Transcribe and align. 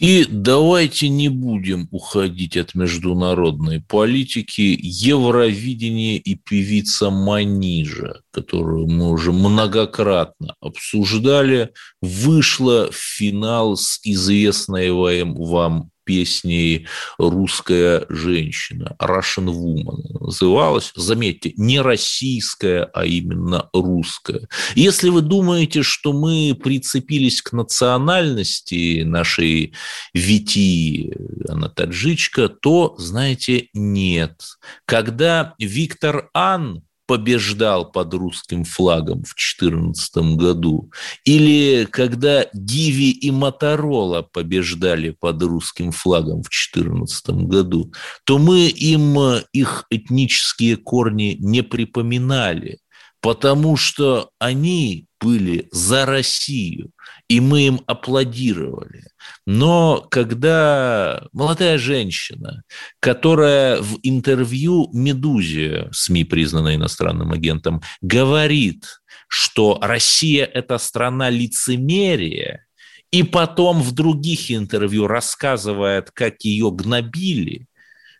И 0.00 0.24
давайте 0.26 1.10
не 1.10 1.28
будем 1.28 1.86
уходить 1.90 2.56
от 2.56 2.74
международной 2.74 3.82
политики. 3.82 4.78
Евровидение 4.80 6.16
и 6.16 6.36
певица 6.36 7.10
Манижа, 7.10 8.22
которую 8.30 8.86
мы 8.86 9.10
уже 9.10 9.30
многократно 9.30 10.54
обсуждали, 10.58 11.72
вышла 12.00 12.90
в 12.90 12.96
финал 12.96 13.76
с 13.76 14.00
известной 14.02 14.90
вам 15.34 15.90
песней 16.04 16.86
«Русская 17.18 18.06
женщина», 18.08 18.96
Russian 19.00 19.46
Woman 19.46 20.18
называлась. 20.20 20.92
Заметьте, 20.94 21.52
не 21.56 21.80
российская, 21.80 22.84
а 22.94 23.04
именно 23.04 23.68
русская. 23.72 24.48
Если 24.74 25.08
вы 25.08 25.22
думаете, 25.22 25.82
что 25.82 26.12
мы 26.12 26.56
прицепились 26.60 27.42
к 27.42 27.52
национальности 27.52 29.02
нашей 29.02 29.74
Вити, 30.14 31.12
она 31.48 31.68
таджичка, 31.68 32.48
то, 32.48 32.94
знаете, 32.98 33.68
нет. 33.74 34.42
Когда 34.86 35.54
Виктор 35.58 36.30
Ан 36.34 36.82
побеждал 37.10 37.90
под 37.90 38.14
русским 38.14 38.62
флагом 38.62 39.24
в 39.24 39.34
2014 39.34 40.16
году, 40.36 40.92
или 41.24 41.84
когда 41.90 42.46
Гиви 42.54 43.10
и 43.10 43.32
Моторола 43.32 44.22
побеждали 44.22 45.10
под 45.10 45.42
русским 45.42 45.90
флагом 45.90 46.44
в 46.44 46.48
2014 46.50 47.30
году, 47.48 47.92
то 48.22 48.38
мы 48.38 48.68
им 48.68 49.18
их 49.52 49.86
этнические 49.90 50.76
корни 50.76 51.36
не 51.40 51.64
припоминали, 51.64 52.78
потому 53.20 53.76
что 53.76 54.30
они 54.38 55.06
были 55.20 55.68
за 55.70 56.06
Россию, 56.06 56.90
и 57.28 57.40
мы 57.40 57.66
им 57.66 57.80
аплодировали. 57.86 59.04
Но 59.46 60.06
когда 60.10 61.26
молодая 61.32 61.76
женщина, 61.76 62.62
которая 63.00 63.82
в 63.82 63.98
интервью 64.02 64.88
«Медузе», 64.92 65.88
СМИ, 65.92 66.24
признанной 66.24 66.76
иностранным 66.76 67.32
агентом, 67.32 67.82
говорит, 68.00 68.86
что 69.28 69.78
Россия– 69.82 70.44
это 70.54 70.78
страна 70.78 71.28
лицемерия, 71.28 72.64
и 73.10 73.22
потом 73.22 73.82
в 73.82 73.92
других 73.92 74.50
интервью 74.50 75.06
рассказывает, 75.06 76.10
как 76.12 76.42
ее 76.42 76.70
гнобили, 76.70 77.66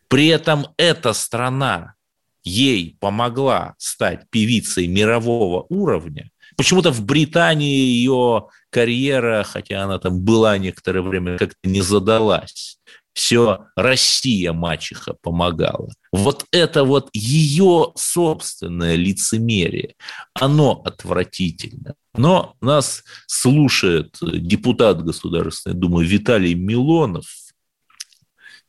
при 0.08 0.26
этом 0.26 0.66
эта 0.76 1.12
страна 1.12 1.94
ей 2.42 2.96
помогла 3.00 3.74
стать 3.78 4.28
певицей 4.30 4.86
мирового 4.86 5.66
уровня, 5.68 6.30
Почему-то 6.56 6.90
в 6.92 7.04
Британии 7.04 7.74
ее 7.74 8.48
карьера, 8.68 9.44
хотя 9.44 9.84
она 9.84 9.98
там 9.98 10.20
была 10.20 10.58
некоторое 10.58 11.00
время, 11.00 11.38
как-то 11.38 11.68
не 11.68 11.80
задалась. 11.80 12.78
Все 13.12 13.66
Россия 13.76 14.52
мачеха 14.52 15.14
помогала. 15.20 15.88
Вот 16.12 16.44
это 16.52 16.84
вот 16.84 17.08
ее 17.12 17.92
собственное 17.96 18.94
лицемерие, 18.94 19.94
оно 20.34 20.82
отвратительно. 20.84 21.94
Но 22.14 22.56
нас 22.60 23.04
слушает 23.26 24.16
депутат 24.20 25.02
Государственной 25.02 25.76
Думы 25.76 26.04
Виталий 26.04 26.54
Милонов. 26.54 27.24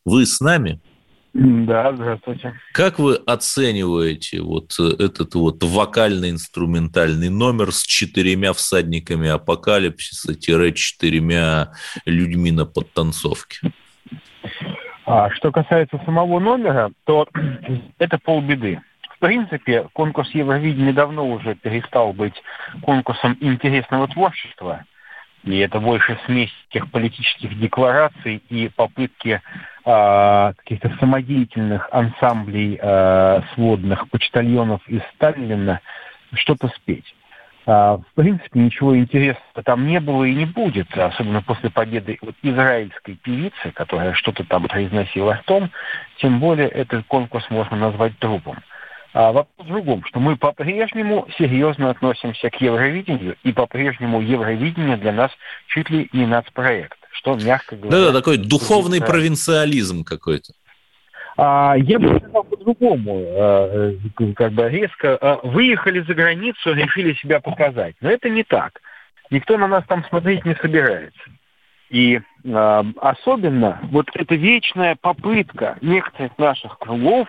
Вы 0.05 0.25
с 0.25 0.39
нами? 0.39 0.81
Да, 1.33 1.93
здравствуйте. 1.93 2.53
Как 2.73 2.99
вы 2.99 3.15
оцениваете 3.15 4.41
вот 4.41 4.77
этот 4.77 5.33
вот 5.35 5.63
вокально-инструментальный 5.63 7.29
номер 7.29 7.71
с 7.71 7.83
четырьмя 7.83 8.51
всадниками 8.51 9.29
апокалипсиса-четырьмя 9.29 11.71
людьми 12.05 12.51
на 12.51 12.65
подтанцовке? 12.65 13.71
А, 15.05 15.29
что 15.31 15.53
касается 15.53 16.01
самого 16.05 16.39
номера, 16.39 16.91
то 17.05 17.29
это 17.97 18.17
полбеды. 18.17 18.81
В 19.15 19.19
принципе, 19.19 19.87
конкурс 19.93 20.31
Евровидения 20.31 20.91
давно 20.91 21.29
уже 21.29 21.55
перестал 21.55 22.11
быть 22.11 22.43
конкурсом 22.81 23.37
интересного 23.39 24.09
творчества. 24.09 24.83
И 25.44 25.57
это 25.57 25.79
больше 25.79 26.19
смесь 26.25 26.53
тех 26.69 26.90
политических 26.91 27.57
деклараций 27.59 28.44
и 28.50 28.69
попытки 28.69 29.41
э, 29.85 30.53
каких-то 30.57 30.96
самодеятельных 31.00 31.90
ансамблей 31.91 32.78
э, 32.79 33.41
сводных 33.56 34.07
почтальонов 34.09 34.88
из 34.88 35.02
Сталина 35.16 35.81
что-то 36.34 36.68
спеть. 36.69 37.16
А, 37.66 37.97
в 37.97 38.13
принципе, 38.16 38.59
ничего 38.59 38.97
интересного 38.97 39.63
там 39.63 39.88
не 39.88 40.00
было 40.00 40.24
и 40.24 40.34
не 40.34 40.46
будет, 40.46 40.96
особенно 40.97 41.41
после 41.41 41.69
победы 41.69 42.18
вот 42.22 42.35
израильской 42.41 43.16
певицы, 43.16 43.72
которая 43.73 44.13
что-то 44.13 44.44
там 44.44 44.68
произносила 44.68 45.35
о 45.35 45.44
том, 45.44 45.69
тем 46.18 46.40
более 46.40 46.68
этот 46.68 47.06
конкурс 47.06 47.47
можно 47.50 47.78
назвать 47.78 48.18
трупом. 48.18 48.58
А 49.13 49.33
вопрос 49.33 49.67
в 49.67 49.67
другом, 49.67 50.03
что 50.05 50.19
мы 50.19 50.38
по-прежнему 50.38 51.27
серьезно 51.38 51.89
относимся 51.89 52.49
к 52.49 52.61
Евровидению, 52.61 53.35
и 53.44 53.51
по-прежнему 53.51 54.22
Евровидение 54.22 54.95
для 54.95 55.11
нас 55.11 55.31
чуть 55.67 55.89
ли 55.89 56.09
не 56.13 56.25
нацпроект, 56.25 56.97
что, 57.11 57.35
мягко 57.35 57.75
говоря... 57.75 57.91
Да-да, 57.91 58.19
такой 58.19 58.38
духовный 58.38 58.99
это... 58.99 59.07
провинциализм 59.07 60.05
какой-то. 60.05 60.53
А, 61.38 61.75
я 61.77 61.99
бы 61.99 62.19
сказал 62.19 62.44
по-другому, 62.44 63.25
а, 63.27 63.94
как 64.35 64.53
бы 64.53 64.69
резко. 64.69 65.17
А, 65.19 65.39
выехали 65.43 66.01
за 66.01 66.13
границу, 66.13 66.73
решили 66.73 67.13
себя 67.16 67.41
показать. 67.41 67.95
Но 67.99 68.09
это 68.09 68.29
не 68.29 68.43
так. 68.43 68.79
Никто 69.29 69.57
на 69.57 69.67
нас 69.67 69.83
там 69.88 70.05
смотреть 70.05 70.45
не 70.45 70.55
собирается. 70.55 71.19
И 71.89 72.22
э, 72.45 72.83
особенно 73.01 73.79
вот 73.91 74.07
эта 74.13 74.35
вечная 74.35 74.95
попытка 74.95 75.78
некоторых 75.81 76.38
наших 76.38 76.79
кругов 76.79 77.28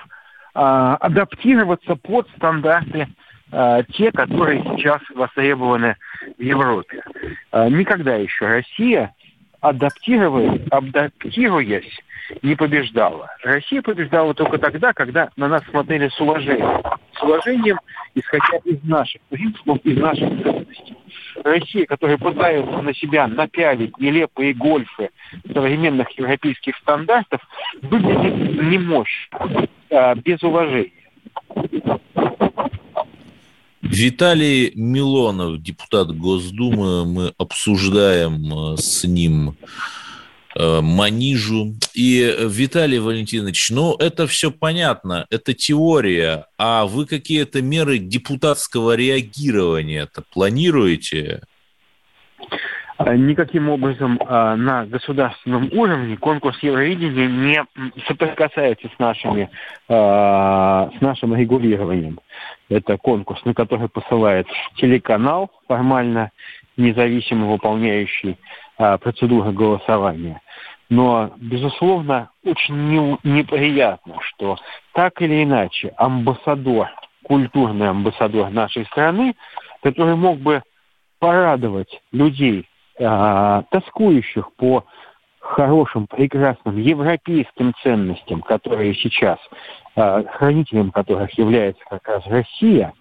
адаптироваться 0.55 1.97
под 1.97 2.29
стандарты 2.37 3.09
а, 3.53 3.83
те, 3.83 4.11
которые 4.13 4.63
сейчас 4.63 5.03
востребованы 5.15 5.97
в 6.39 6.43
Европе. 6.43 7.03
А, 7.51 7.69
никогда 7.69 8.17
еще 8.17 8.47
Россия, 8.47 9.15
адаптируясь, 9.61 10.63
адаптируясь, 10.71 12.01
не 12.41 12.55
побеждала. 12.55 13.29
Россия 13.43 13.83
побеждала 13.83 14.33
только 14.33 14.57
тогда, 14.57 14.95
когда 14.95 15.29
на 15.37 15.49
нас 15.49 15.63
смотрели 15.69 16.09
с 16.09 16.19
уважением. 16.19 16.83
С 17.13 17.23
уважением, 17.23 17.79
исходя 18.15 18.57
из 18.65 18.83
наших 18.85 19.21
принципов, 19.29 19.79
из 19.85 19.99
наших 19.99 20.29
ценностей. 20.43 20.97
Россия, 21.45 21.85
которая 21.85 22.17
пытается 22.17 22.81
на 22.81 22.95
себя 22.95 23.27
напялить 23.27 23.99
нелепые 23.99 24.55
гольфы 24.55 25.11
современных 25.53 26.11
европейских 26.13 26.75
стандартов, 26.79 27.43
выглядит 27.83 28.63
немощно 28.63 29.69
а, 29.93 30.15
без 30.15 30.43
уважения. 30.43 30.91
Виталий 33.83 34.73
Милонов, 34.75 35.63
депутат 35.63 36.17
Госдумы, 36.17 37.05
мы 37.05 37.35
обсуждаем 37.37 38.73
э, 38.73 38.77
с 38.79 39.05
ним 39.05 39.57
э, 40.55 40.81
Манижу. 40.81 41.75
И 41.93 42.35
Виталий 42.49 43.01
Валентинович, 43.01 43.71
ну 43.71 43.95
это 43.97 44.27
все 44.27 44.51
понятно, 44.51 45.27
это 45.29 45.53
теория, 45.53 46.47
а 46.57 46.87
вы 46.87 47.05
какие-то 47.05 47.61
меры 47.61 47.99
депутатского 47.99 48.97
реагирования-то 48.97 50.23
планируете? 50.33 51.43
Э, 53.05 53.17
никаким 53.17 53.69
образом 53.69 54.19
э, 54.21 54.55
на 54.55 54.87
государственном 54.87 55.69
уровне 55.73 56.17
конкурс 56.17 56.59
Евровидения 56.63 57.29
не 57.29 57.63
соприкасается 58.07 58.89
с, 58.89 58.99
нашими, 58.99 59.51
э, 59.89 59.93
с 59.93 61.01
нашим 61.01 61.35
регулированием. 61.35 62.21
Это 62.69 62.97
конкурс, 62.99 63.45
на 63.45 63.55
который 63.55 63.89
посылает 63.89 64.47
телеканал, 64.77 65.51
формально 65.69 66.31
независимо 66.77 67.47
выполняющий 67.47 68.39
процедуры 68.79 69.53
голосования. 69.53 70.41
Но, 70.89 71.33
безусловно, 71.37 72.31
очень 72.45 73.19
неприятно, 73.23 74.17
что 74.23 74.57
так 74.95 75.21
или 75.21 75.45
иначе 75.45 75.93
амбассадор, 75.99 76.89
культурный 77.23 77.91
амбассадор 77.91 78.51
нашей 78.51 78.87
страны, 78.87 79.37
который 79.83 80.17
мог 80.17 80.39
бы 80.39 80.63
порадовать 81.21 82.01
людей 82.11 82.67
э, 83.03 83.63
тоскующих 83.71 84.53
по 84.55 84.85
хорошим, 85.41 86.07
прекрасным 86.07 86.79
европейским 86.79 87.75
ценностям, 87.83 88.43
которые 88.43 88.95
сейчас, 88.95 89.39
э, 89.97 90.25
хранителем 90.35 90.91
которых 90.93 91.37
является 91.39 91.83
как 91.89 92.07
раз 92.09 92.23
Россия, 92.27 92.93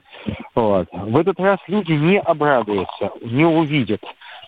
Вот. 0.55 0.87
В 0.91 1.17
этот 1.17 1.39
раз 1.39 1.57
люди 1.67 1.93
не 1.93 2.19
обрадуются, 2.19 3.11
не 3.21 3.45
увидят 3.45 4.01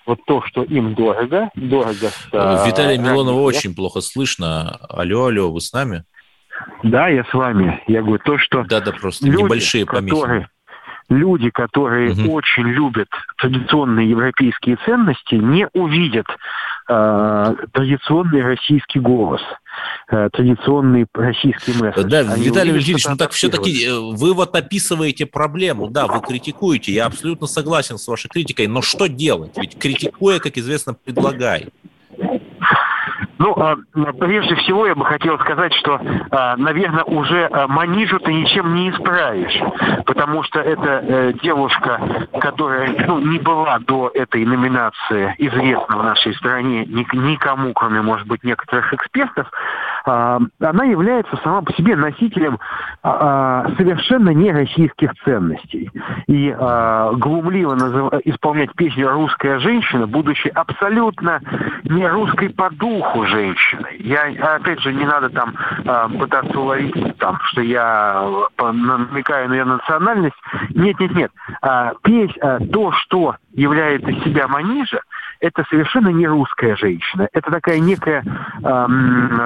вот 0.06 0.20
то, 0.26 0.42
что 0.44 0.64
им 0.64 0.94
дорого, 0.94 1.50
дорого. 1.56 2.10
Э, 2.32 2.68
Виталий 2.68 2.98
Милонова 2.98 3.42
очень 3.42 3.74
плохо 3.74 4.02
слышно. 4.02 4.78
Алло, 4.90 5.26
алло, 5.26 5.52
вы 5.52 5.62
с 5.62 5.72
нами? 5.72 6.04
Да, 6.84 7.08
я 7.08 7.24
с 7.24 7.34
вами. 7.34 7.82
Я 7.88 8.02
говорю 8.02 8.22
то, 8.24 8.38
что 8.38 8.64
да, 8.64 8.82
да, 8.82 8.92
просто 8.92 9.26
люди, 9.26 9.42
небольшие 9.42 9.86
помехи. 9.86 10.16
Которые, 10.16 10.48
люди, 11.16 11.50
которые 11.50 12.12
угу. 12.12 12.34
очень 12.34 12.64
любят 12.64 13.10
традиционные 13.38 14.10
европейские 14.10 14.78
ценности, 14.86 15.36
не 15.36 15.68
увидят 15.74 16.26
э, 16.90 17.56
традиционный 17.72 18.42
российский 18.42 19.00
голос, 19.00 19.42
э, 20.10 20.30
традиционный 20.32 21.06
российский 21.14 21.74
месседж. 21.82 22.04
Да, 22.04 22.20
Они 22.20 22.46
Виталий 22.46 22.72
Валентинович, 22.72 23.06
ну 23.08 23.18
так 23.18 23.32
все-таки 23.32 23.86
э, 23.86 23.94
вы 23.94 24.34
вот 24.34 24.56
описываете 24.56 25.26
проблему, 25.26 25.90
да, 25.90 26.08
вы 26.08 26.22
критикуете, 26.22 26.92
я 26.92 27.06
абсолютно 27.06 27.48
согласен 27.48 27.98
с 27.98 28.08
вашей 28.08 28.30
критикой, 28.30 28.68
но 28.68 28.82
что 28.82 29.08
делать? 29.08 29.52
Ведь 29.58 29.78
критикуя, 29.78 30.40
как 30.40 30.58
известно, 30.58 30.94
предлагай. 30.94 31.70
Ну, 33.44 33.54
а, 33.58 33.76
прежде 34.22 34.56
всего 34.56 34.88
я 34.88 34.96
бы 34.96 35.04
хотел 35.04 35.38
сказать, 35.40 35.74
что, 35.74 36.00
а, 36.32 36.56
наверное, 36.56 37.04
уже 37.04 37.50
а, 37.52 37.68
Манижу 37.68 38.18
ты 38.20 38.34
ничем 38.34 38.74
не 38.74 38.90
исправишь, 38.90 39.60
потому 40.06 40.44
что 40.44 40.62
это 40.62 41.04
э, 41.04 41.34
девушка, 41.44 42.28
которая 42.40 43.06
ну, 43.06 43.20
не 43.20 43.40
была 43.40 43.80
до 43.80 44.10
этой 44.14 44.46
номинации 44.46 45.36
известна 45.40 45.98
в 45.98 46.04
нашей 46.04 46.34
стране 46.36 46.86
никому, 46.86 47.74
кроме, 47.74 48.02
может 48.02 48.28
быть, 48.28 48.46
некоторых 48.46 48.94
экспертов, 48.94 49.52
она 50.06 50.84
является 50.86 51.38
сама 51.44 51.62
по 51.62 51.74
себе 51.74 51.96
носителем 51.96 52.60
совершенно 53.02 54.30
не 54.30 54.52
российских 54.52 55.14
ценностей. 55.24 55.92
И 56.28 56.56
глумливо 57.14 58.20
исполнять 58.26 58.74
песню 58.76 59.10
«Русская 59.10 59.60
женщина», 59.60 60.08
будучи 60.08 60.48
абсолютно 60.50 61.42
не 61.84 62.08
русской 62.08 62.50
по 62.50 62.70
духу 62.70 63.26
женщиной. 63.26 63.98
Я, 64.00 64.56
опять 64.56 64.80
же, 64.82 64.94
не 64.94 65.06
надо 65.06 65.30
там 65.30 65.56
пытаться 66.20 66.60
уловить, 66.60 67.18
там, 67.18 67.40
что 67.44 67.62
я 67.62 68.28
намекаю 68.60 69.50
на 69.50 69.54
ее 69.54 69.66
национальность. 69.66 70.36
Нет, 70.70 71.00
нет, 71.00 71.16
нет. 71.16 71.32
А, 71.62 71.94
петь 72.04 72.38
а, 72.42 72.60
то, 72.60 72.92
что 72.92 73.36
является 73.54 74.12
себя 74.24 74.48
Манижа, 74.48 75.02
это 75.44 75.66
совершенно 75.70 76.08
не 76.08 76.26
русская 76.26 76.78
женщина. 76.78 77.28
Это 77.34 77.52
такая 77.52 77.80
некая 77.80 78.24
эм, 78.64 79.40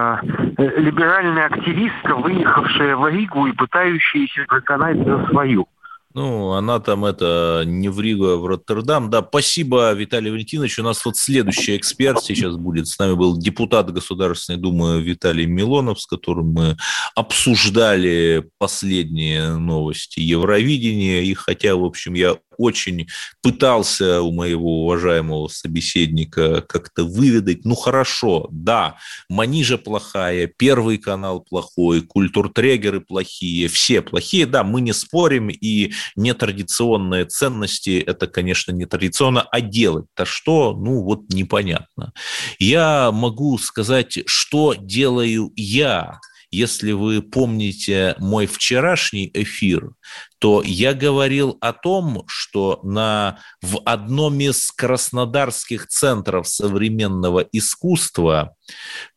э, 0.58 0.80
либеральная 0.80 1.48
активистка, 1.48 2.16
выехавшая 2.16 2.96
в 2.96 3.08
Ригу 3.10 3.48
и 3.48 3.52
пытающаяся 3.52 4.46
проканать 4.48 4.98
за 5.04 5.28
свою. 5.30 5.68
Ну, 6.14 6.52
она 6.54 6.80
там 6.80 7.04
это 7.06 7.64
не 7.66 7.90
в 7.90 8.00
Ригу, 8.00 8.28
а 8.28 8.38
в 8.38 8.46
Роттердам. 8.46 9.10
Да, 9.10 9.26
спасибо, 9.28 9.92
Виталий 9.94 10.32
Валентинович. 10.32 10.80
У 10.80 10.84
нас 10.84 11.04
вот 11.04 11.18
следующий 11.18 11.76
эксперт 11.76 12.24
сейчас 12.24 12.56
будет. 12.58 12.88
С 12.88 12.98
нами 13.00 13.14
был 13.14 13.38
депутат 13.38 13.92
Государственной 13.92 14.60
Думы 14.60 15.02
Виталий 15.02 15.46
Милонов, 15.46 16.00
с 16.00 16.06
которым 16.06 16.54
мы 16.54 16.78
обсуждали 17.16 18.50
последние 18.60 19.58
новости 19.58 20.20
Евровидения. 20.20 21.22
И 21.22 21.34
хотя, 21.34 21.76
в 21.76 21.84
общем, 21.84 22.14
я 22.14 22.36
очень 22.57 23.07
пытался 23.42 24.21
у 24.21 24.31
моего 24.31 24.83
уважаемого 24.83 25.48
собеседника 25.48 26.62
как-то 26.62 27.04
выведать, 27.04 27.65
ну 27.65 27.75
хорошо, 27.75 28.48
да, 28.51 28.98
Манижа 29.30 29.77
плохая, 29.77 30.48
Первый 30.48 30.98
канал 30.98 31.42
плохой, 31.42 32.01
культуртрегеры 32.01 33.01
плохие, 33.01 33.68
все 33.68 34.01
плохие, 34.01 34.45
да, 34.45 34.63
мы 34.63 34.81
не 34.81 34.94
спорим, 34.94 35.50
и 35.50 35.92
нетрадиционные 36.15 37.25
ценности, 37.25 38.04
это, 38.06 38.27
конечно, 38.27 38.71
не 38.71 38.86
традиционно, 38.86 39.42
а 39.42 39.62
делать-то 39.62 40.25
что, 40.25 40.74
ну 40.74 41.01
вот 41.03 41.30
непонятно. 41.33 42.13
Я 42.60 43.12
могу 43.12 43.57
сказать, 43.57 44.19
что 44.25 44.74
делаю 44.74 45.51
я, 45.56 46.19
если 46.51 46.94
вы 46.94 47.21
помните 47.21 48.15
мой 48.19 48.45
вчерашний 48.45 49.30
эфир, 49.33 49.92
то 50.39 50.62
я 50.63 50.94
говорил 50.94 51.57
о 51.62 51.74
том, 51.74 52.24
что 52.28 52.80
на, 52.84 53.39
в 53.62 53.80
одном 53.86 54.39
из 54.39 54.72
краснодарских 54.72 55.88
центров 55.88 56.48
современного 56.48 57.39
искусства 57.51 58.56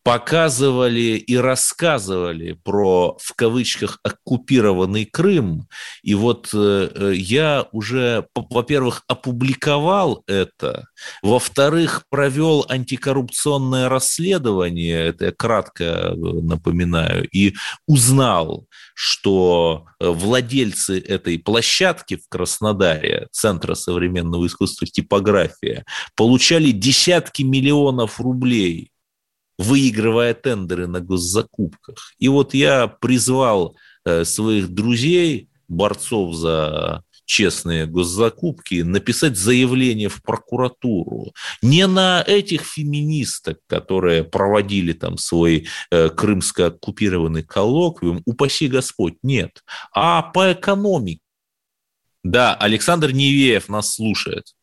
показывали 0.03 1.17
и 1.19 1.37
рассказывали 1.37 2.53
про, 2.53 3.19
в 3.21 3.35
кавычках, 3.35 3.99
оккупированный 4.03 5.05
Крым. 5.05 5.67
И 6.03 6.15
вот 6.15 6.51
э, 6.55 6.91
э 6.95 7.13
я 7.15 7.67
уже, 7.73 8.27
во-первых, 8.35 9.03
опубликовал 9.09 10.23
это, 10.27 10.87
во-вторых, 11.23 12.05
провел 12.09 12.65
антикоррупционное 12.69 13.89
расследование, 13.89 15.07
это 15.09 15.27
я 15.27 15.33
кратко 15.33 15.85
э, 15.85 16.15
напоминаю, 16.15 17.29
и 17.29 17.55
узнал, 17.87 18.67
что 18.95 19.87
владельцы 20.01 20.99
этой 20.99 21.39
площадки 21.39 22.17
в 22.17 22.29
Краснодаре, 22.29 23.29
Центра 23.33 23.75
современного 23.75 24.47
искусства 24.47 24.87
«Типография», 24.87 25.85
получали 26.17 26.71
десятки 26.71 27.43
миллионов 27.43 28.21
рублей, 28.21 28.91
выигрывая 29.61 30.33
тендеры 30.33 30.87
на 30.87 31.01
госзакупках. 31.01 32.15
И 32.19 32.29
вот 32.29 32.55
я 32.55 32.89
призвал 32.89 33.77
э, 34.07 34.25
своих 34.25 34.69
друзей, 34.69 35.51
борцов 35.69 36.35
за 36.35 37.05
честные 37.27 37.87
госзакупки, 37.87 38.81
написать 38.81 39.37
заявление 39.37 40.09
в 40.09 40.23
прокуратуру. 40.23 41.35
Не 41.61 41.87
на 41.87 42.25
этих 42.27 42.63
феминисток, 42.63 43.59
которые 43.67 44.25
проводили 44.25 44.95
там 44.95 45.19
свой 45.19 45.69
э, 45.91 46.09
крымско-оккупированный 46.09 47.43
коллоквиум, 47.43 48.23
упаси 48.25 48.67
Господь, 48.67 49.19
нет, 49.23 49.63
а 49.95 50.23
по 50.23 50.53
экономике. 50.55 51.21
Да, 52.25 52.55
Александр 52.55 53.13
Невеев 53.13 53.69
нас 53.69 53.95
слушает. 53.95 54.55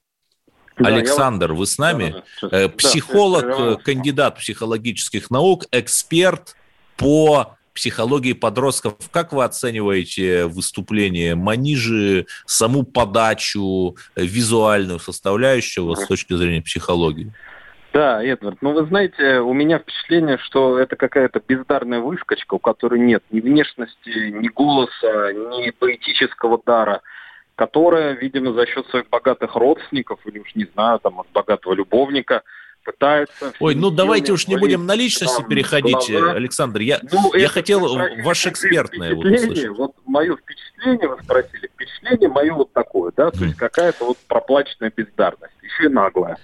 Да, 0.78 0.88
Александр, 0.88 1.54
вы 1.54 1.66
с 1.66 1.78
нами? 1.78 2.24
Да, 2.42 2.50
да, 2.50 2.70
Психолог, 2.70 3.44
да, 3.46 3.76
кандидат 3.76 4.38
психологических 4.38 5.32
наук, 5.32 5.66
эксперт 5.72 6.56
по 6.98 7.58
психологии 7.74 8.34
подростков. 8.34 8.96
Как 9.12 9.34
вы 9.34 9.44
оцениваете 9.44 10.46
выступление 10.46 11.36
Манижи, 11.36 12.26
саму 12.46 12.84
подачу, 12.84 13.96
визуальную 14.16 15.00
составляющую 15.00 15.96
с 15.96 16.08
точки 16.08 16.34
зрения 16.34 16.62
психологии? 16.62 17.32
Да, 17.94 18.24
Эдвард, 18.24 18.62
ну 18.62 18.74
вы 18.74 18.86
знаете, 18.86 19.40
у 19.40 19.54
меня 19.54 19.80
впечатление, 19.80 20.38
что 20.40 20.78
это 20.78 20.96
какая-то 20.96 21.42
бездарная 21.48 22.00
выскочка, 22.00 22.56
у 22.56 22.60
которой 22.60 23.00
нет 23.00 23.24
ни 23.32 23.40
внешности, 23.40 24.30
ни 24.30 24.48
голоса, 24.50 25.34
ни 25.34 25.72
поэтического 25.72 26.62
дара, 26.64 27.02
которая, 27.58 28.14
видимо, 28.14 28.54
за 28.54 28.66
счет 28.66 28.88
своих 28.88 29.10
богатых 29.10 29.56
родственников, 29.56 30.20
или 30.26 30.40
уж 30.40 30.56
не 30.56 30.66
знаю, 30.74 31.00
там, 31.00 31.20
от 31.20 31.28
богатого 31.34 31.74
любовника– 31.74 32.44
пытается... 32.88 33.54
Ой, 33.60 33.76
ну 33.76 33.92
давайте 33.92 34.32
уж 34.32 34.48
не 34.48 34.56
будем 34.56 34.86
на 34.86 34.96
личности 34.96 35.44
переходить, 35.48 36.10
глаза. 36.10 36.32
Александр. 36.32 36.80
Я, 36.80 37.00
ну, 37.12 37.34
я 37.34 37.50
хотел 37.50 37.82
ваше 38.24 38.50
экспертное 38.50 39.14
вот 39.14 39.26
услышать. 39.26 39.68
Вот 39.78 39.92
мое 40.06 40.38
впечатление, 40.38 41.10
вы 41.10 41.22
спросили, 41.22 41.68
впечатление 41.68 42.30
мое 42.30 42.54
вот 42.54 42.72
такое, 42.72 43.12
да, 43.16 43.30
то 43.30 43.44
есть 43.44 43.58
какая-то 43.58 44.06
вот 44.06 44.18
проплаченная 44.28 44.92
бездарность, 44.96 45.54
еще 45.62 45.86
и 45.86 45.90
наглая. 45.90 46.38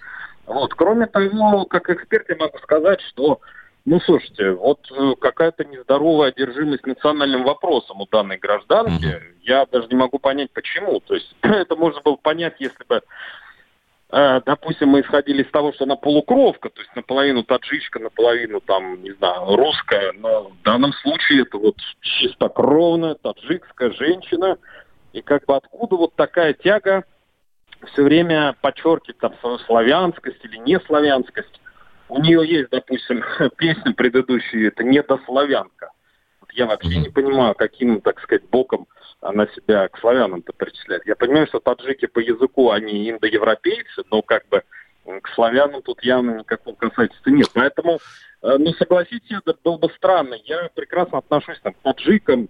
Вот, 0.45 0.73
кроме 0.73 1.05
того, 1.05 1.65
как 1.65 1.89
эксперт 1.89 2.27
я 2.27 2.35
могу 2.35 2.57
сказать, 2.59 2.99
что 3.01 3.39
ну, 3.85 3.99
слушайте, 3.99 4.51
вот 4.51 4.79
э, 4.91 5.13
какая-то 5.19 5.65
нездоровая 5.65 6.29
одержимость 6.29 6.85
национальным 6.85 7.43
вопросом 7.43 8.01
у 8.01 8.07
данной 8.07 8.37
гражданки. 8.37 9.05
Mm-hmm. 9.05 9.35
Я 9.41 9.65
даже 9.65 9.87
не 9.87 9.95
могу 9.95 10.19
понять, 10.19 10.51
почему. 10.51 10.99
То 11.01 11.15
есть 11.15 11.35
это 11.41 11.75
можно 11.75 12.01
было 12.01 12.15
понять, 12.15 12.55
если 12.59 12.83
бы 12.87 13.01
Э, 14.15 14.41
допустим, 14.45 14.89
мы 14.89 15.01
исходили 15.01 15.41
из 15.41 15.49
того, 15.49 15.73
что 15.73 15.85
она 15.85 15.95
полукровка, 15.95 16.69
то 16.69 16.81
есть 16.81 16.95
наполовину 16.95 17.43
таджичка, 17.43 17.97
наполовину 17.97 18.61
там, 18.61 19.01
не 19.01 19.09
знаю, 19.13 19.55
русская, 19.55 20.11
но 20.13 20.49
в 20.49 20.61
данном 20.61 20.93
случае 20.93 21.41
это 21.41 21.57
вот 21.57 21.77
чистокровная 21.99 23.15
таджикская 23.15 23.89
женщина, 23.93 24.59
и 25.13 25.21
как 25.23 25.45
бы 25.47 25.55
откуда 25.55 25.95
вот 25.95 26.13
такая 26.13 26.53
тяга 26.53 27.05
все 27.91 28.03
время 28.03 28.55
подчеркивать 28.61 29.17
там 29.17 29.33
свою 29.39 29.57
славянскость 29.57 30.45
или 30.45 30.57
не 30.57 30.79
славянскость. 30.81 31.59
У 32.13 32.19
нее 32.19 32.47
есть, 32.47 32.69
допустим, 32.69 33.23
песня 33.57 33.91
предыдущая, 33.93 34.67
это 34.67 34.83
«Недославянка». 34.83 35.89
Я 36.53 36.67
вообще 36.67 36.97
не 36.97 37.09
понимаю, 37.09 37.55
каким, 37.55 38.01
так 38.01 38.19
сказать, 38.21 38.47
боком 38.49 38.85
она 39.21 39.47
себя 39.47 39.87
к 39.87 39.97
славянам-то 39.97 40.53
причисляет. 40.53 41.07
Я 41.07 41.15
понимаю, 41.15 41.47
что 41.47 41.59
таджики 41.59 42.05
по 42.05 42.19
языку, 42.19 42.69
они 42.69 43.09
индоевропейцы, 43.09 44.03
но 44.11 44.21
как 44.21 44.47
бы 44.49 44.61
к 45.23 45.29
славянам 45.33 45.81
тут 45.81 46.03
явно 46.03 46.37
никакого 46.37 46.75
касательства 46.75 47.31
нет. 47.31 47.47
Поэтому, 47.51 47.97
э, 48.43 48.57
ну, 48.59 48.73
согласитесь, 48.73 49.35
это 49.43 49.57
было 49.63 49.79
бы 49.79 49.89
странно. 49.97 50.35
Я 50.43 50.69
прекрасно 50.75 51.17
отношусь 51.17 51.59
там, 51.61 51.73
к 51.73 51.77
таджикам, 51.79 52.47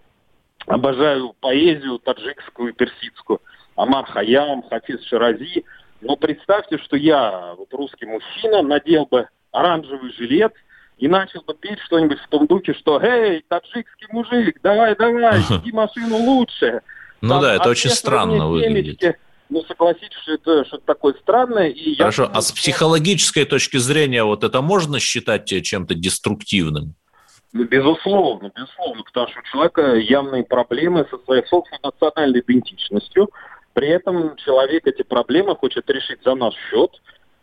обожаю 0.65 1.35
поэзию 1.39 1.99
таджикскую 1.99 2.73
и 2.73 2.75
персидскую. 2.75 3.39
Амар 3.77 4.05
Хаям, 4.07 4.63
Хафиз 4.63 5.01
Ширази. 5.05 5.63
Но 6.01 6.17
представьте, 6.17 6.77
что 6.79 6.97
я, 6.97 7.53
вот 7.57 7.73
русский 7.73 8.05
мужчина, 8.05 8.61
надел 8.61 9.05
бы 9.05 9.29
оранжевый 9.53 10.11
жилет 10.13 10.53
и 10.97 11.07
начал 11.07 11.41
бы 11.41 11.53
петь 11.53 11.79
что-нибудь 11.85 12.19
в 12.19 12.27
том 12.27 12.47
духе, 12.47 12.73
что 12.73 13.01
«Эй, 13.01 13.43
таджикский 13.47 14.07
мужик, 14.11 14.59
давай, 14.61 14.95
давай, 14.95 15.39
веди 15.49 15.71
машину 15.71 16.17
лучше». 16.17 16.81
Ну 17.21 17.29
Там, 17.29 17.41
да, 17.41 17.55
это 17.55 17.69
очень 17.69 17.89
странно 17.89 18.49
выглядит. 18.49 19.17
Ну, 19.49 19.63
согласитесь, 19.67 20.17
что 20.23 20.33
это 20.33 20.65
что-то 20.65 20.85
такое 20.85 21.13
странное. 21.21 21.69
И 21.69 21.95
Хорошо, 21.95 22.23
я... 22.23 22.29
а 22.29 22.41
с 22.41 22.51
психологической 22.51 23.45
точки 23.45 23.77
зрения 23.77 24.23
вот 24.23 24.43
это 24.43 24.61
можно 24.61 24.99
считать 24.99 25.45
чем-то 25.45 25.95
деструктивным? 25.95 26.95
Ну, 27.53 27.65
безусловно, 27.65 28.51
безусловно, 28.55 29.03
потому 29.03 29.27
что 29.27 29.39
у 29.39 29.43
человека 29.51 29.95
явные 29.95 30.43
проблемы 30.43 31.05
со 31.09 31.17
своей 31.19 31.45
собственной 31.45 31.81
национальной 31.83 32.39
идентичностью. 32.39 33.29
При 33.73 33.89
этом 33.89 34.35
человек 34.37 34.87
эти 34.87 35.03
проблемы 35.03 35.55
хочет 35.55 35.87
решить 35.89 36.23
за 36.25 36.33
наш 36.33 36.55
счет, 36.69 36.91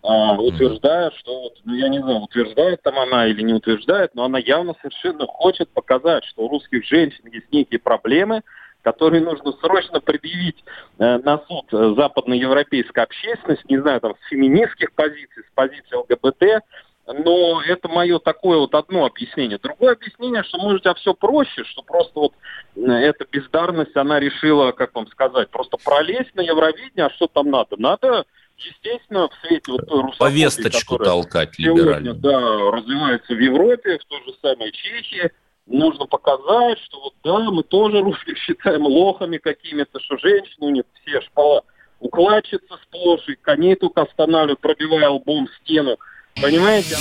а, 0.03 0.41
утверждая, 0.41 1.11
что, 1.19 1.43
вот, 1.43 1.55
ну, 1.65 1.75
я 1.75 1.89
не 1.89 2.01
знаю, 2.01 2.21
утверждает 2.21 2.83
там 2.83 2.99
она 2.99 3.27
или 3.27 3.43
не 3.43 3.53
утверждает, 3.53 4.15
но 4.15 4.25
она 4.25 4.39
явно 4.39 4.75
совершенно 4.81 5.27
хочет 5.27 5.69
показать, 5.71 6.25
что 6.25 6.45
у 6.45 6.49
русских 6.49 6.87
женщин 6.87 7.27
есть 7.31 7.53
некие 7.53 7.81
проблемы, 7.81 8.43
которые 8.83 9.23
нужно 9.23 9.53
срочно 9.61 10.01
предъявить 10.01 10.65
э, 10.99 11.19
на 11.19 11.39
суд 11.47 11.67
э, 11.73 11.95
западноевропейской 11.97 13.03
общественности, 13.03 13.65
не 13.69 13.79
знаю, 13.79 14.01
там, 14.01 14.15
с 14.15 14.29
феминистских 14.29 14.93
позиций, 14.93 15.45
с 15.45 15.55
позиции 15.55 15.97
ЛГБТ, 15.97 16.65
но 17.07 17.61
это 17.63 17.89
мое 17.89 18.19
такое 18.19 18.59
вот 18.59 18.75
одно 18.75 19.05
объяснение. 19.05 19.59
Другое 19.59 19.93
объяснение, 19.93 20.43
что 20.45 20.59
может 20.59 20.87
а 20.87 20.95
все 20.95 21.13
проще, 21.13 21.65
что 21.65 21.83
просто 21.83 22.21
вот 22.21 22.33
э, 22.77 22.81
эта 22.91 23.27
бездарность, 23.31 23.97
она 23.97 24.19
решила, 24.19 24.73
как 24.73 24.95
вам 24.95 25.09
сказать, 25.09 25.51
просто 25.51 25.77
пролезть 25.77 26.35
на 26.35 26.41
Евровидение, 26.41 27.07
а 27.07 27.11
что 27.11 27.27
там 27.27 27.51
надо? 27.51 27.77
Надо, 27.77 28.25
естественно, 28.65 29.29
в 29.29 29.47
свете 29.47 29.73
вот 29.73 29.87
той 29.87 30.13
Повесточку 30.19 30.99
толкать 30.99 31.55
сегодня, 31.57 32.15
да, 32.15 32.39
развивается 32.71 33.35
в 33.35 33.39
Европе, 33.39 33.99
в 33.99 34.05
той 34.05 34.23
же 34.25 34.35
самой 34.41 34.73
Чехии, 34.73 35.31
нужно 35.67 36.07
показать, 36.07 36.79
что 36.81 37.01
вот 37.01 37.15
да, 37.25 37.51
мы 37.51 37.63
тоже 37.63 38.01
русских 38.01 38.37
считаем 38.39 38.83
лохами 38.87 39.39
какими-то, 39.39 40.01
что 40.01 40.17
женщины 40.19 40.67
у 40.67 40.71
них 40.71 40.85
все 41.03 41.21
шпала 41.23 41.63
укладчица 42.01 42.79
сплошь, 42.85 43.29
и 43.29 43.35
коней 43.35 43.77
только 43.77 44.03
останавливают, 44.03 44.61
пробивая 44.61 45.11
лбом 45.11 45.49
стену. 45.63 45.97
Понимаете? 46.41 46.97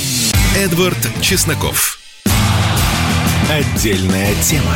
Эдвард 0.58 0.98
Чесноков. 1.22 1.98
Отдельная 3.50 4.34
тема. 4.44 4.76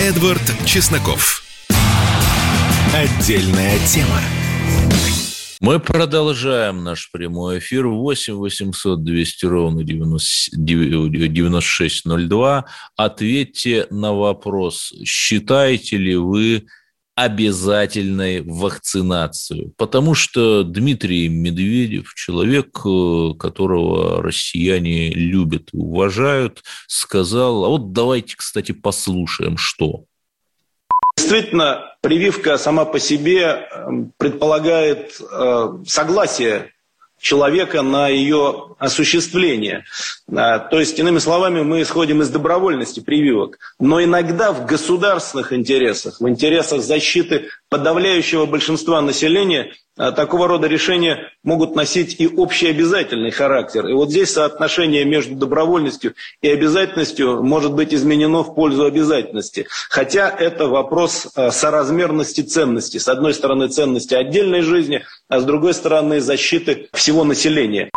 Эдвард 0.00 0.40
Чесноков. 0.64 1.42
Отдельная 2.94 3.78
тема. 3.86 4.22
Мы 5.60 5.80
продолжаем 5.80 6.84
наш 6.84 7.10
прямой 7.10 7.58
эфир. 7.58 7.88
8 7.88 8.34
800 8.34 9.02
200 9.04 9.46
ровно 9.46 9.82
9602. 9.84 12.64
Ответьте 12.96 13.86
на 13.90 14.14
вопрос, 14.14 14.94
считаете 15.04 15.98
ли 15.98 16.16
вы 16.16 16.64
обязательной 17.18 18.42
вакцинацию. 18.42 19.72
Потому 19.76 20.14
что 20.14 20.62
Дмитрий 20.62 21.28
Медведев, 21.28 22.14
человек, 22.14 22.78
э, 22.86 23.30
которого 23.36 24.22
россияне 24.22 25.10
любят 25.10 25.70
и 25.72 25.76
уважают, 25.76 26.62
сказал, 26.86 27.64
а 27.64 27.68
вот 27.70 27.92
давайте, 27.92 28.36
кстати, 28.36 28.70
послушаем, 28.70 29.56
что. 29.56 30.04
Действительно, 31.16 31.96
прививка 32.02 32.56
сама 32.56 32.84
по 32.84 33.00
себе 33.00 33.66
эм, 33.72 34.12
предполагает 34.16 35.20
э, 35.20 35.68
согласие 35.86 36.70
человека 37.20 37.82
на 37.82 38.08
ее 38.08 38.74
осуществление. 38.78 39.84
А, 40.34 40.58
то 40.58 40.78
есть, 40.78 40.98
иными 40.98 41.18
словами, 41.18 41.62
мы 41.62 41.82
исходим 41.82 42.22
из 42.22 42.30
добровольности 42.30 43.00
прививок. 43.00 43.58
Но 43.80 44.02
иногда 44.02 44.52
в 44.52 44.66
государственных 44.66 45.52
интересах, 45.52 46.20
в 46.20 46.28
интересах 46.28 46.82
защиты 46.82 47.48
подавляющего 47.68 48.46
большинства 48.46 49.00
населения 49.00 49.72
такого 49.98 50.48
рода 50.48 50.66
решения 50.66 51.30
могут 51.42 51.74
носить 51.74 52.20
и 52.20 52.28
общий 52.28 52.68
обязательный 52.68 53.30
характер. 53.30 53.86
И 53.88 53.92
вот 53.92 54.10
здесь 54.10 54.32
соотношение 54.32 55.04
между 55.04 55.34
добровольностью 55.34 56.14
и 56.40 56.48
обязательностью 56.48 57.42
может 57.42 57.72
быть 57.72 57.92
изменено 57.92 58.42
в 58.42 58.54
пользу 58.54 58.84
обязательности. 58.84 59.66
Хотя 59.90 60.30
это 60.30 60.68
вопрос 60.68 61.28
а, 61.34 61.50
соразмерности 61.50 62.42
ценностей. 62.42 62.98
С 62.98 63.08
одной 63.08 63.34
стороны 63.34 63.68
ценности 63.68 64.14
отдельной 64.14 64.62
жизни, 64.62 65.04
а 65.28 65.40
с 65.40 65.44
другой 65.44 65.74
стороны 65.74 66.20
защиты 66.20 66.88
всего 66.92 67.24
населения. 67.24 67.90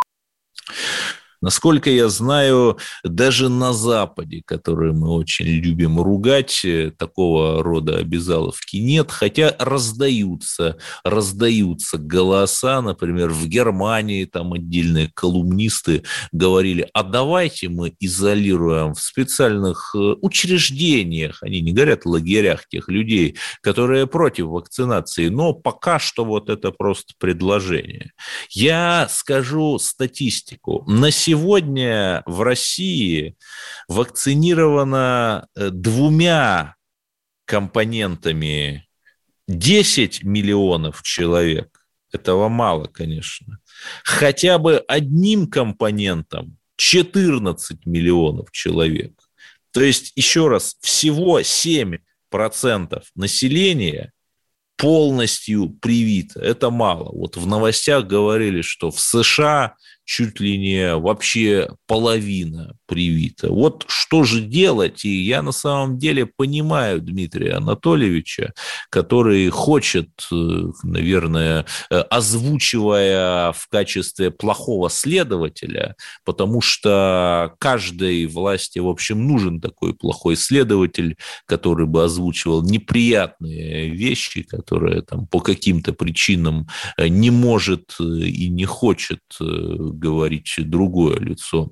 Насколько 1.42 1.90
я 1.90 2.08
знаю, 2.08 2.78
даже 3.04 3.50
на 3.50 3.74
Западе, 3.74 4.44
который 4.46 4.94
мы 4.94 5.10
очень 5.10 5.48
любим 5.48 6.00
ругать, 6.00 6.64
э, 6.64 6.92
такого 6.96 7.64
рода 7.64 7.98
обязаловки 7.98 8.78
нет, 8.78 9.10
хотя 9.10 9.56
раздаются, 9.58 10.78
раздаются 11.04 11.98
голоса, 11.98 12.82
например, 12.82 13.30
в 13.30 13.48
Германии 13.48 14.26
там 14.26 14.54
отдельные 14.54 15.10
колумнисты 15.12 16.04
говорили, 16.32 16.88
а 16.94 17.02
давайте 17.02 17.70
мы 17.70 17.96
изолируем 18.00 18.94
в 18.94 19.02
специальных 19.02 19.96
э, 19.96 20.16
учреждениях, 20.22 21.42
они 21.42 21.62
не 21.62 21.74
говорят 21.74 22.06
лагерях 22.06 22.68
тех 22.68 22.88
людей, 22.88 23.36
которые 23.62 24.06
против 24.06 24.46
вакцинации, 24.48 25.30
но 25.30 25.54
пока 25.54 25.98
что 25.98 26.24
вот 26.24 26.50
это 26.50 26.70
просто 26.70 27.14
предложение. 27.18 28.12
Я 28.52 29.08
скажу 29.10 29.80
статистику. 29.80 30.84
На 30.88 31.10
сегодня 31.10 31.31
сегодня 31.32 32.24
в 32.26 32.42
России 32.42 33.38
вакцинировано 33.88 35.48
э, 35.56 35.70
двумя 35.70 36.76
компонентами 37.46 38.86
10 39.48 40.24
миллионов 40.24 41.04
человек. 41.04 41.86
Этого 42.12 42.50
мало, 42.50 42.88
конечно. 42.88 43.60
Хотя 44.04 44.58
бы 44.58 44.84
одним 44.90 45.48
компонентом 45.48 46.58
14 46.76 47.86
миллионов 47.86 48.52
человек. 48.52 49.14
То 49.72 49.82
есть, 49.82 50.12
еще 50.18 50.50
раз, 50.50 50.76
всего 50.82 51.40
7% 51.40 52.00
населения 53.16 54.12
полностью 54.76 55.70
привито. 55.70 56.42
Это 56.42 56.72
мало. 56.72 57.10
Вот 57.16 57.38
в 57.38 57.48
новостях 57.48 58.06
говорили, 58.06 58.62
что 58.62 58.92
в 58.92 59.00
США 59.00 59.76
чуть 60.12 60.42
ли 60.42 60.58
не 60.58 60.98
вообще 60.98 61.70
половина 61.88 62.76
привита. 62.86 63.50
Вот 63.50 63.86
что 63.88 64.26
же 64.26 64.42
делать? 64.42 65.06
И 65.06 65.24
я 65.24 65.42
на 65.42 65.54
самом 65.54 65.98
деле 65.98 66.26
понимаю 66.26 67.00
Дмитрия 67.00 67.54
Анатольевича, 67.54 68.52
который 68.90 69.48
хочет, 69.50 70.10
э, 70.30 70.36
наверное, 70.84 71.66
э, 71.90 72.00
озвучивая 72.00 73.54
в 73.54 73.70
качестве 73.70 74.32
плохого 74.32 74.90
следователя, 74.90 75.96
потому 76.26 76.60
что 76.60 77.54
каждой 77.58 78.26
власти, 78.26 78.80
в 78.80 78.90
общем, 78.90 79.26
нужен 79.26 79.62
такой 79.62 79.94
плохой 79.94 80.36
следователь, 80.36 81.16
который 81.46 81.86
бы 81.86 82.04
озвучивал 82.04 82.64
неприятные 82.64 83.92
вещи, 83.92 84.44
которые 84.44 85.04
там 85.04 85.26
по 85.28 85.40
каким-то 85.40 85.94
причинам 85.94 86.68
э, 86.98 87.08
не 87.08 87.30
может 87.30 87.96
и 88.02 88.50
не 88.50 88.66
хочет 88.66 89.22
говорить 90.02 90.54
другое 90.58 91.18
лицо. 91.20 91.72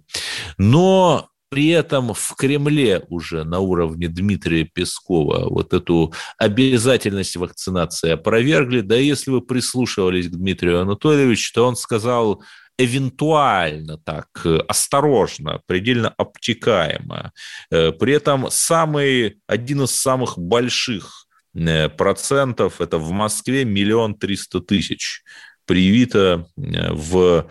Но 0.58 1.30
при 1.50 1.70
этом 1.70 2.14
в 2.14 2.36
Кремле 2.38 3.04
уже 3.10 3.44
на 3.44 3.60
уровне 3.60 4.08
Дмитрия 4.08 4.66
Пескова 4.66 5.50
вот 5.50 5.74
эту 5.74 6.14
обязательность 6.38 7.36
вакцинации 7.36 8.12
опровергли. 8.12 8.82
Да 8.82 8.96
если 8.96 9.32
вы 9.32 9.42
прислушивались 9.42 10.28
к 10.28 10.36
Дмитрию 10.36 10.82
Анатольевичу, 10.82 11.52
то 11.54 11.68
он 11.68 11.76
сказал, 11.76 12.44
эвентуально 12.78 13.98
так, 13.98 14.28
осторожно, 14.68 15.62
предельно 15.66 16.10
обтекаемо. 16.18 17.34
Э, 17.72 17.92
при 17.92 18.14
этом 18.14 18.48
самый, 18.52 19.42
один 19.48 19.84
из 19.84 19.92
самых 19.92 20.38
больших 20.38 21.26
э, 21.56 21.90
процентов– 21.90 22.80
это 22.80 22.98
в 22.98 23.12
Москве 23.12 23.66
миллион 23.66 24.16
триста 24.16 24.62
тысяч 24.62 25.24
привито 25.70 26.50
в, 26.58 27.48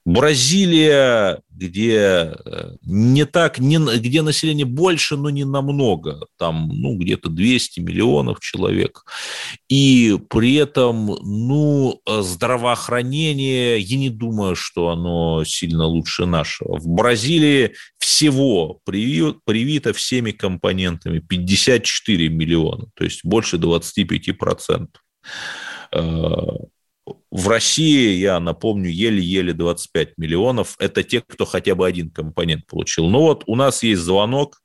Бразилия, 0.07 1.41
где 1.49 1.97
э, 1.97 2.75
не 2.81 3.25
так, 3.25 3.59
не, 3.59 3.77
где 3.97 4.21
население 4.21 4.65
больше, 4.65 5.17
но 5.17 5.29
не 5.29 5.43
намного, 5.43 6.27
там, 6.37 6.69
ну, 6.69 6.97
где-то 6.97 7.27
200 7.27 7.81
миллионов 7.81 8.39
человек, 8.39 9.03
и 9.67 10.17
при 10.29 10.55
этом, 10.55 11.07
ну, 11.07 11.99
здравоохранение, 12.07 13.79
я 13.79 13.97
не 13.97 14.09
думаю, 14.09 14.55
что 14.55 14.91
оно 14.91 15.43
сильно 15.43 15.83
лучше 15.83 16.25
нашего. 16.25 16.79
В 16.79 16.87
Бразилии 16.87 17.73
всего 17.99 18.79
привито, 18.85 19.39
привито 19.43 19.91
всеми 19.91 20.31
компонентами 20.31 21.19
54 21.19 22.29
миллиона, 22.29 22.85
то 22.93 23.03
есть 23.03 23.25
больше 23.25 23.57
25 23.57 24.37
процентов. 24.37 25.03
В 27.29 27.49
России, 27.49 28.15
я 28.15 28.39
напомню, 28.39 28.89
еле-еле 28.89 29.53
25 29.53 30.17
миллионов. 30.17 30.75
Это 30.79 31.03
те, 31.03 31.21
кто 31.21 31.45
хотя 31.45 31.75
бы 31.75 31.85
один 31.85 32.09
компонент 32.09 32.65
получил. 32.67 33.09
Ну 33.09 33.19
вот, 33.19 33.43
у 33.47 33.55
нас 33.55 33.83
есть 33.83 34.01
звонок. 34.01 34.57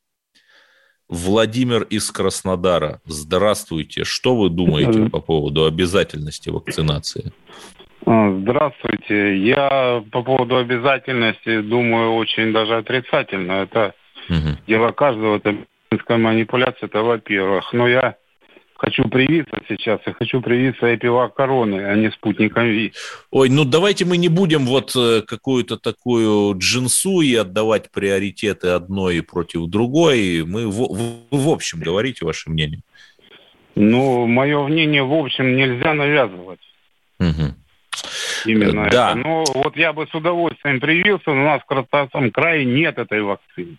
Владимир 1.09 1.83
из 1.83 2.11
Краснодара. 2.11 3.01
Здравствуйте. 3.05 4.05
Что 4.05 4.35
вы 4.35 4.49
думаете 4.49 5.11
по 5.11 5.21
поводу 5.21 5.67
обязательности 5.67 6.49
вакцинации? 6.49 7.33
А, 8.07 8.33
здравствуйте. 8.41 9.37
Я 9.37 10.03
по 10.11 10.23
поводу 10.23 10.57
обязательности 10.57 11.61
думаю 11.61 12.15
очень 12.15 12.53
даже 12.53 12.77
отрицательно. 12.77 13.53
Это 13.53 13.95
угу. 14.29 14.57
дело 14.67 14.93
каждого. 14.93 15.37
Это 15.37 15.55
манипуляция, 16.17 16.87
это 16.87 17.03
во-первых. 17.03 17.73
Но 17.73 17.87
я 17.89 18.17
хочу 18.83 19.09
привиться 19.09 19.61
сейчас, 19.69 20.01
я 20.07 20.13
хочу 20.13 20.41
привиться 20.41 20.95
эпивак 20.95 21.35
короны, 21.35 21.85
а 21.85 21.95
не 21.95 22.11
спутником 22.11 22.65
ВИ. 22.65 22.93
Ой, 23.31 23.49
ну 23.49 23.65
давайте 23.65 24.05
мы 24.05 24.17
не 24.17 24.29
будем 24.29 24.67
вот 24.67 24.93
э, 24.97 25.23
какую-то 25.23 25.77
такую 25.77 26.59
джинсу 26.59 27.21
и 27.21 27.35
отдавать 27.35 27.93
приоритеты 27.93 28.69
одной 28.69 29.23
против 29.23 29.67
другой. 29.69 30.45
Мы 30.45 30.67
в, 30.67 30.81
в, 30.81 31.23
в 31.31 31.49
общем 31.49 31.81
говорите 31.81 32.25
ваше 32.25 32.51
мнение. 32.51 32.81
Ну, 33.75 34.27
мое 34.27 34.67
мнение 34.67 35.05
в 35.05 35.15
общем 35.15 35.57
нельзя 35.57 35.95
навязывать. 35.95 36.61
Угу. 37.21 37.55
Именно 38.47 38.91
да. 38.91 39.13
это. 39.13 39.15
Но 39.15 39.45
вот 39.55 39.77
я 39.77 39.93
бы 39.93 40.07
с 40.11 40.15
удовольствием 40.15 40.81
привился, 40.81 41.31
но 41.31 41.43
у 41.43 41.45
нас 41.45 41.63
в 41.63 41.67
Краснодарском 41.67 42.31
крае 42.33 42.65
нет 42.65 42.99
этой 42.99 43.23
вакцины. 43.23 43.77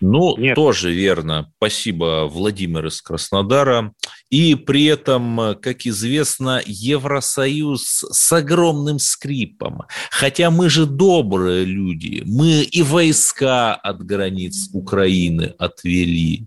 Ну, 0.00 0.36
Нет. 0.36 0.54
тоже 0.54 0.92
верно. 0.92 1.52
Спасибо, 1.56 2.28
Владимир 2.30 2.86
из 2.86 3.02
Краснодара. 3.02 3.92
И 4.30 4.54
при 4.54 4.84
этом, 4.84 5.56
как 5.60 5.86
известно, 5.86 6.62
Евросоюз 6.64 8.04
с 8.10 8.32
огромным 8.32 8.98
скрипом. 8.98 9.82
Хотя 10.10 10.50
мы 10.50 10.70
же 10.70 10.86
добрые 10.86 11.64
люди. 11.64 12.22
Мы 12.24 12.62
и 12.62 12.82
войска 12.82 13.74
от 13.74 14.04
границ 14.04 14.70
Украины 14.72 15.54
отвели. 15.58 16.46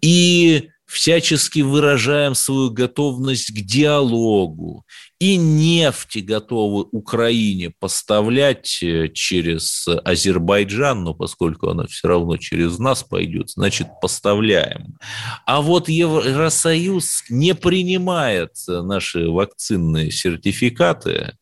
И 0.00 0.70
всячески 0.90 1.60
выражаем 1.60 2.34
свою 2.34 2.70
готовность 2.70 3.52
к 3.52 3.60
диалогу 3.60 4.84
и 5.20 5.36
нефти 5.36 6.18
готовы 6.18 6.86
Украине 6.90 7.72
поставлять 7.78 8.82
э, 8.82 9.08
через 9.08 9.86
Азербайджан, 9.86 11.04
но 11.04 11.14
поскольку 11.14 11.68
она 11.68 11.86
все 11.86 12.08
равно 12.08 12.38
через 12.38 12.78
нас 12.78 13.04
пойдет, 13.04 13.50
значит, 13.50 13.86
поставляем. 14.02 14.98
А 15.46 15.60
вот 15.60 15.88
Евросоюз 15.88 17.24
не 17.28 17.54
принимает 17.54 18.54
наши 18.66 19.28
вакцинные 19.28 20.10
сертификаты, 20.10 21.34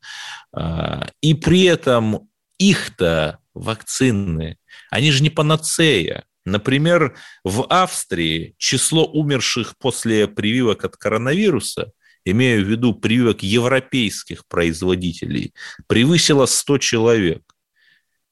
а, 0.53 1.09
и 1.23 1.35
при 1.35 1.63
этом 1.65 2.29
их-то 2.59 3.39
вакцины, 3.55 4.59
они 4.91 5.11
же 5.11 5.23
не 5.23 5.31
панацея. 5.31 6.25
Например, 6.49 7.17
в 7.45 7.67
Австрии 7.69 8.55
число 8.57 9.05
умерших 9.05 9.77
после 9.79 10.27
прививок 10.27 10.85
от 10.85 10.97
коронавируса, 10.97 11.93
имею 12.25 12.65
в 12.65 12.69
виду 12.69 12.95
прививок 12.95 13.43
европейских 13.43 14.47
производителей, 14.47 15.55
превысило 15.87 16.47
100 16.47 16.79
человек. 16.79 17.43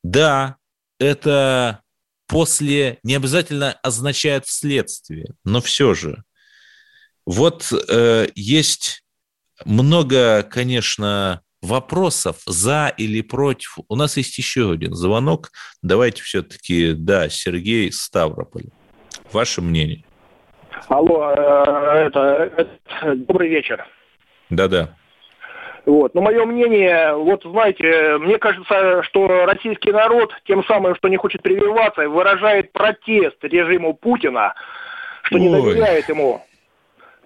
Да, 0.03 0.57
это 0.99 1.83
после 2.27 2.99
не 3.03 3.15
обязательно 3.15 3.73
означает 3.83 4.47
вследствие, 4.47 5.35
но 5.45 5.61
все 5.61 5.95
же. 5.95 6.25
Вот 7.27 7.71
э, 7.89 8.29
есть 8.35 9.05
много, 9.65 10.43
конечно, 10.43 11.43
вопросов 11.67 12.37
за 12.47 12.93
или 12.97 13.21
против. 13.21 13.79
У 13.89 13.97
нас 13.97 14.17
есть 14.17 14.39
еще 14.39 14.73
один 14.73 14.95
звонок. 14.95 15.51
Давайте 15.83 16.23
все-таки, 16.23 16.93
да, 16.93 17.29
Сергей 17.29 17.93
Ставрополь. 17.93 18.67
Ваше 19.33 19.61
мнение? 19.61 20.05
Алло, 20.89 21.33
э, 21.37 22.07
это, 22.07 22.53
это 22.57 23.15
добрый 23.15 23.49
вечер. 23.49 23.87
Да-да. 24.51 24.95
Вот. 25.85 26.15
Но 26.15 26.21
мое 26.21 26.45
мнение, 26.45 27.15
вот 27.15 27.43
знаете, 27.45 28.19
мне 28.19 28.39
кажется, 28.39 29.03
что 29.05 29.47
российский 29.47 29.93
народ 29.93 30.33
тем 30.45 30.65
самым, 30.65 30.97
что 30.97 31.09
не 31.09 31.17
хочет 31.17 31.43
прививаться, 31.43 32.09
выражает 32.09 32.73
протест 32.73 33.37
режиму 33.43 33.95
Путина, 33.95 34.55
что 35.23 35.37
Ой. 35.37 35.43
не 35.43 35.51
доверяет 35.51 36.09
ему. 36.09 36.43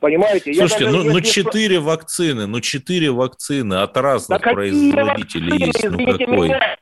Понимаете? 0.01 0.55
Слушайте, 0.55 0.87
даже, 0.87 0.97
ну, 0.97 1.13
ну 1.13 1.21
четыре 1.21 1.79
вакцины, 1.79 2.47
ну 2.47 2.61
четыре 2.61 3.11
вакцины 3.11 3.75
от 3.75 3.97
разных 3.97 4.41
да 4.41 4.51
производителей 4.53 5.53
вакцины, 5.53 5.67
есть. 5.67 5.85
Ну 5.85 5.91
извините 5.91 6.27
какой? 6.27 6.49
Меня, 6.49 6.77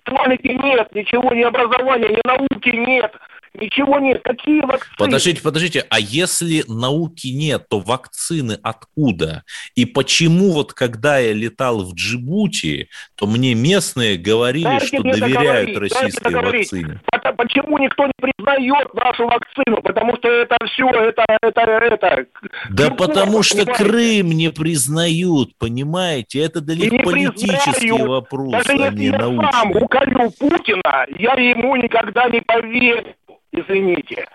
нет, 0.63 0.95
ничего, 0.95 1.35
ни 1.35 1.43
образования, 1.43 2.09
ни 2.11 2.21
науки 2.25 2.69
нет. 2.69 3.13
Ничего 3.61 3.99
нет. 3.99 4.23
Какие 4.23 4.61
вакцины? 4.61 4.95
Подождите, 4.97 5.43
подождите. 5.43 5.85
А 5.91 5.99
если 5.99 6.65
науки 6.69 7.29
нет, 7.29 7.67
то 7.69 7.81
вакцины 7.81 8.59
откуда? 8.63 9.43
И 9.75 9.85
почему 9.85 10.53
вот 10.53 10.73
когда 10.73 11.19
я 11.19 11.33
летал 11.33 11.85
в 11.85 11.95
Джибути, 11.95 12.89
то 13.17 13.27
мне 13.27 13.55
местные 13.55 14.17
говорили, 14.17 14.65
Дайте 14.65 14.87
что 14.87 15.03
доверяют 15.03 15.77
российской 15.77 16.35
вакцине? 16.35 17.01
Почему 17.37 17.79
никто 17.79 18.05
не 18.07 18.13
признает 18.19 18.93
нашу 18.95 19.27
вакцину? 19.27 19.81
Потому 19.83 20.17
что 20.17 20.29
это 20.29 20.57
все, 20.67 20.89
это, 20.89 21.25
это, 21.41 21.61
это... 21.61 22.27
Да 22.71 22.87
Крым, 22.87 22.97
потому 22.97 23.43
что 23.43 23.59
понимаете? 23.59 23.85
Крым 23.85 24.29
не 24.31 24.51
признают, 24.51 25.57
понимаете? 25.59 26.41
Это 26.41 26.61
далеко 26.61 26.99
политический 26.99 27.93
вопрос, 27.93 28.53
Даже 28.53 28.73
а 28.73 28.91
не 28.91 29.07
я 29.07 29.19
научный. 29.19 29.53
сам 29.53 29.71
укорю 29.71 30.31
Путина, 30.39 31.07
я 31.19 31.33
ему 31.35 31.77
никогда 31.77 32.29
не 32.29 32.41
поверю 32.41 33.15
извините. 33.59 34.27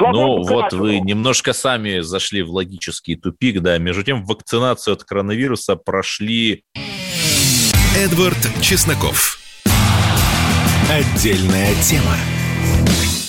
Ну, 0.00 0.42
вот 0.42 0.72
вы 0.72 1.00
немножко 1.00 1.52
сами 1.52 2.00
зашли 2.00 2.42
в 2.42 2.50
логический 2.50 3.16
тупик, 3.16 3.60
да. 3.60 3.78
Между 3.78 4.02
тем, 4.02 4.24
вакцинацию 4.24 4.94
от 4.94 5.04
коронавируса 5.04 5.76
прошли... 5.76 6.64
Эдвард 7.96 8.38
Чесноков. 8.62 9.38
Отдельная 10.88 11.74
тема. 11.82 12.16